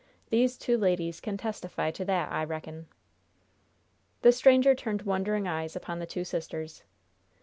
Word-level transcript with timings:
These 0.31 0.57
two 0.57 0.79
ladies 0.79 1.21
can 1.21 1.37
testify 1.37 1.91
to 1.91 2.03
that, 2.05 2.31
I 2.31 2.43
reckon." 2.43 2.87
The 4.23 4.31
stranger 4.31 4.73
turned 4.73 5.03
wondering 5.03 5.47
eyes 5.47 5.75
upon 5.75 5.99
the 5.99 6.07
two 6.07 6.23
sisters. 6.23 6.81